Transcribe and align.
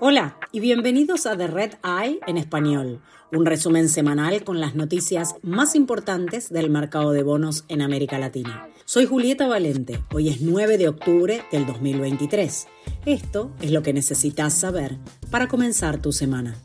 Hola 0.00 0.38
y 0.52 0.60
bienvenidos 0.60 1.26
a 1.26 1.36
The 1.36 1.46
Red 1.46 1.72
Eye 1.82 2.20
en 2.26 2.36
español, 2.36 3.00
un 3.32 3.46
resumen 3.46 3.88
semanal 3.88 4.44
con 4.44 4.60
las 4.60 4.74
noticias 4.74 5.36
más 5.42 5.74
importantes 5.74 6.50
del 6.50 6.70
mercado 6.70 7.12
de 7.12 7.22
bonos 7.22 7.64
en 7.68 7.82
América 7.82 8.18
Latina. 8.18 8.68
Soy 8.84 9.06
Julieta 9.06 9.48
Valente, 9.48 10.02
hoy 10.14 10.28
es 10.28 10.42
9 10.42 10.78
de 10.78 10.88
octubre 10.88 11.42
del 11.50 11.66
2023. 11.66 12.68
Esto 13.06 13.50
es 13.60 13.72
lo 13.72 13.82
que 13.82 13.92
necesitas 13.92 14.52
saber 14.52 14.98
para 15.30 15.48
comenzar 15.48 15.98
tu 15.98 16.12
semana. 16.12 16.56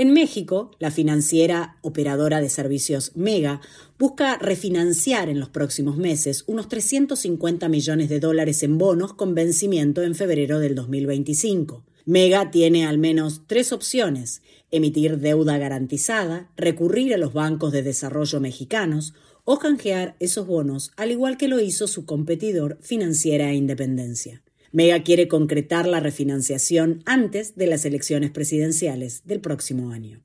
En 0.00 0.12
México, 0.12 0.70
la 0.78 0.92
financiera 0.92 1.76
operadora 1.82 2.40
de 2.40 2.48
servicios 2.48 3.10
Mega 3.16 3.60
busca 3.98 4.38
refinanciar 4.38 5.28
en 5.28 5.40
los 5.40 5.48
próximos 5.48 5.96
meses 5.96 6.44
unos 6.46 6.68
350 6.68 7.68
millones 7.68 8.08
de 8.08 8.20
dólares 8.20 8.62
en 8.62 8.78
bonos 8.78 9.12
con 9.14 9.34
vencimiento 9.34 10.02
en 10.02 10.14
febrero 10.14 10.60
del 10.60 10.76
2025. 10.76 11.82
Mega 12.04 12.52
tiene 12.52 12.86
al 12.86 12.98
menos 12.98 13.42
tres 13.48 13.72
opciones, 13.72 14.40
emitir 14.70 15.18
deuda 15.18 15.58
garantizada, 15.58 16.48
recurrir 16.56 17.12
a 17.12 17.18
los 17.18 17.32
bancos 17.32 17.72
de 17.72 17.82
desarrollo 17.82 18.38
mexicanos 18.38 19.14
o 19.42 19.58
canjear 19.58 20.14
esos 20.20 20.46
bonos, 20.46 20.92
al 20.96 21.10
igual 21.10 21.36
que 21.36 21.48
lo 21.48 21.58
hizo 21.58 21.88
su 21.88 22.06
competidor 22.06 22.78
Financiera 22.82 23.52
Independencia. 23.52 24.42
Mega 24.70 25.02
quiere 25.02 25.28
concretar 25.28 25.86
la 25.86 26.00
refinanciación 26.00 27.02
antes 27.06 27.56
de 27.56 27.66
las 27.66 27.84
elecciones 27.84 28.30
presidenciales 28.30 29.22
del 29.24 29.40
próximo 29.40 29.90
año. 29.90 30.22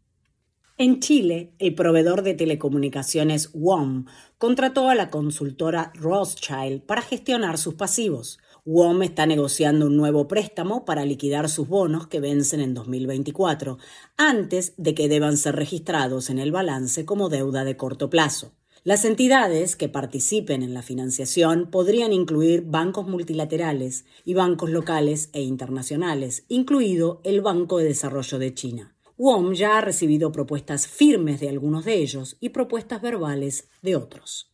En 0.78 1.00
Chile, 1.00 1.54
el 1.60 1.76
proveedor 1.76 2.24
de 2.24 2.34
telecomunicaciones 2.34 3.52
WOM 3.54 4.06
contrató 4.40 4.90
a 4.90 4.96
la 4.96 5.12
consultora 5.12 5.94
Rothschild 5.96 6.82
para 6.82 7.04
gestionar 7.04 7.60
sus 7.60 7.76
pasivos. 7.76 8.40
WOM 8.66 9.04
está 9.04 9.26
negociando 9.28 9.86
un 9.86 9.96
nuevo 9.96 10.28
préstamo 10.28 10.84
para 10.84 11.06
liquidar 11.06 11.48
sus 11.48 11.68
bonos 11.68 12.08
que 12.08 12.20
vencen 12.20 12.60
en 12.60 12.74
2024, 12.74 13.78
antes 14.18 14.74
de 14.78 14.96
que 14.96 15.08
deban 15.08 15.38
ser 15.38 15.56
registrados 15.56 16.30
en 16.32 16.40
el 16.40 16.52
balance 16.52 17.06
como 17.06 17.30
deuda 17.30 17.66
de 17.66 17.78
corto 17.78 18.10
plazo. 18.10 18.54
Las 18.86 19.06
entidades 19.06 19.78
que 19.78 19.88
participen 19.88 20.62
en 20.62 20.74
la 20.74 20.82
financiación 20.82 21.72
podrían 21.72 22.12
incluir 22.12 22.64
bancos 22.64 23.08
multilaterales 23.08 24.04
y 24.26 24.34
bancos 24.34 24.70
locales 24.72 25.30
e 25.32 25.42
internacionales, 25.42 26.44
incluido 26.50 27.22
el 27.24 27.40
Banco 27.40 27.78
de 27.78 27.86
Desarrollo 27.86 28.40
de 28.40 28.54
China. 28.54 28.94
WOM 29.16 29.54
ya 29.54 29.78
ha 29.78 29.82
recibido 29.82 30.34
propuestas 30.34 30.86
firmes 30.86 31.40
de 31.40 31.48
algunos 31.48 31.86
de 31.86 31.96
ellos 32.02 32.36
y 32.42 32.50
propuestas 32.50 33.02
verbales 33.02 33.70
de 33.82 33.96
otros. 33.96 34.52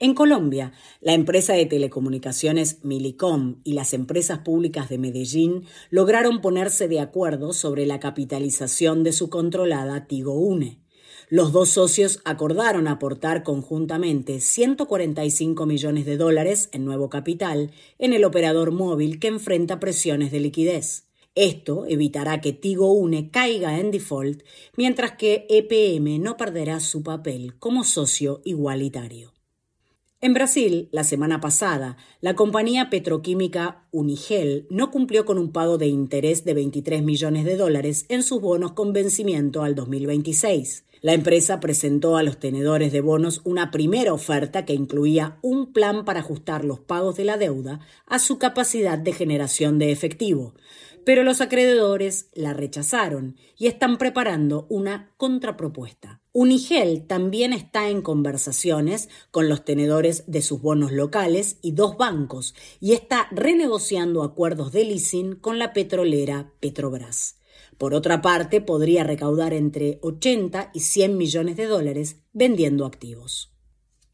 En 0.00 0.14
Colombia, 0.14 0.72
la 1.00 1.12
empresa 1.12 1.52
de 1.52 1.66
telecomunicaciones 1.66 2.84
Milicom 2.84 3.60
y 3.62 3.74
las 3.74 3.94
empresas 3.94 4.40
públicas 4.40 4.88
de 4.88 4.98
Medellín 4.98 5.66
lograron 5.90 6.40
ponerse 6.40 6.88
de 6.88 6.98
acuerdo 6.98 7.52
sobre 7.52 7.86
la 7.86 8.00
capitalización 8.00 9.04
de 9.04 9.12
su 9.12 9.30
controlada 9.30 10.08
Tigo 10.08 10.34
Une. 10.34 10.80
Los 11.28 11.50
dos 11.50 11.70
socios 11.70 12.20
acordaron 12.24 12.86
aportar 12.86 13.42
conjuntamente 13.42 14.38
145 14.38 15.66
millones 15.66 16.06
de 16.06 16.16
dólares 16.16 16.68
en 16.70 16.84
nuevo 16.84 17.10
capital 17.10 17.72
en 17.98 18.12
el 18.12 18.24
operador 18.24 18.70
móvil 18.70 19.18
que 19.18 19.26
enfrenta 19.26 19.80
presiones 19.80 20.30
de 20.30 20.38
liquidez. 20.38 21.08
Esto 21.34 21.84
evitará 21.88 22.40
que 22.40 22.52
Tigo 22.52 22.92
Une 22.92 23.30
caiga 23.30 23.80
en 23.80 23.90
default, 23.90 24.42
mientras 24.76 25.12
que 25.16 25.46
EPM 25.50 26.20
no 26.20 26.36
perderá 26.36 26.78
su 26.78 27.02
papel 27.02 27.58
como 27.58 27.82
socio 27.82 28.40
igualitario. 28.44 29.35
En 30.22 30.32
Brasil, 30.32 30.88
la 30.92 31.04
semana 31.04 31.42
pasada, 31.42 31.98
la 32.22 32.34
compañía 32.34 32.88
petroquímica 32.88 33.86
Unigel 33.90 34.66
no 34.70 34.90
cumplió 34.90 35.26
con 35.26 35.36
un 35.36 35.52
pago 35.52 35.76
de 35.76 35.88
interés 35.88 36.42
de 36.46 36.54
23 36.54 37.02
millones 37.02 37.44
de 37.44 37.58
dólares 37.58 38.06
en 38.08 38.22
sus 38.22 38.40
bonos 38.40 38.72
con 38.72 38.94
vencimiento 38.94 39.62
al 39.62 39.74
2026. 39.74 40.86
La 41.02 41.12
empresa 41.12 41.60
presentó 41.60 42.16
a 42.16 42.22
los 42.22 42.38
tenedores 42.38 42.92
de 42.92 43.02
bonos 43.02 43.42
una 43.44 43.70
primera 43.70 44.14
oferta 44.14 44.64
que 44.64 44.72
incluía 44.72 45.36
un 45.42 45.74
plan 45.74 46.06
para 46.06 46.20
ajustar 46.20 46.64
los 46.64 46.80
pagos 46.80 47.16
de 47.16 47.24
la 47.24 47.36
deuda 47.36 47.80
a 48.06 48.18
su 48.18 48.38
capacidad 48.38 48.96
de 48.96 49.12
generación 49.12 49.78
de 49.78 49.92
efectivo, 49.92 50.54
pero 51.06 51.22
los 51.22 51.40
acreedores 51.40 52.30
la 52.34 52.52
rechazaron 52.52 53.36
y 53.56 53.68
están 53.68 53.96
preparando 53.96 54.66
una 54.68 55.14
contrapropuesta. 55.18 56.20
Unigel 56.32 57.06
también 57.06 57.52
está 57.52 57.90
en 57.90 58.02
conversaciones 58.02 59.08
con 59.30 59.48
los 59.48 59.64
tenedores 59.64 60.24
de 60.26 60.42
sus 60.42 60.60
bonos 60.60 60.90
locales 60.90 61.58
y 61.62 61.72
dos 61.72 61.96
bancos 61.96 62.56
y 62.80 62.94
está 62.94 63.28
renegociando 63.30 64.24
acuerdos 64.24 64.72
de 64.72 64.84
leasing 64.84 65.36
con 65.36 65.60
la 65.60 65.72
petrolera 65.72 66.52
Petrobras. 66.58 67.38
Por 67.78 67.94
otra 67.94 68.20
parte, 68.20 68.60
podría 68.60 69.04
recaudar 69.04 69.52
entre 69.52 70.00
80 70.02 70.72
y 70.74 70.80
100 70.80 71.16
millones 71.16 71.56
de 71.56 71.66
dólares 71.66 72.16
vendiendo 72.32 72.84
activos. 72.84 73.55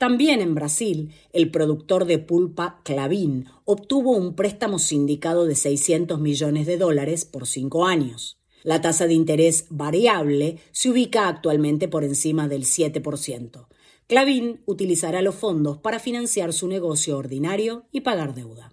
También 0.03 0.41
en 0.41 0.57
Brasil, 0.57 1.13
el 1.33 1.53
productor 1.53 2.07
de 2.07 2.19
pulpa 2.19 2.81
Clavín 2.83 3.47
obtuvo 3.65 4.17
un 4.17 4.35
préstamo 4.35 4.81
sindicado 4.81 5.47
de 5.47 5.55
600 5.55 6.19
millones 6.19 6.67
de 6.67 6.77
dólares 6.77 7.25
por 7.25 7.47
cinco 7.47 7.87
años. 7.87 8.37
La 8.65 8.81
tasa 8.81 9.07
de 9.07 9.15
interés 9.15 9.67
variable 9.71 10.59
se 10.73 10.91
ubica 10.91 11.29
actualmente 11.29 11.87
por 11.87 12.03
encima 12.03 12.49
del 12.49 12.65
7%. 12.65 13.69
Clavín 14.09 14.63
utilizará 14.67 15.23
los 15.23 15.37
fondos 15.37 15.79
para 15.79 16.01
financiar 16.01 16.53
su 16.53 16.67
negocio 16.67 17.17
ordinario 17.17 17.87
y 17.93 18.01
pagar 18.01 18.35
deuda. 18.35 18.73